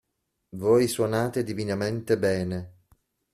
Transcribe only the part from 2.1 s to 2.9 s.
bene.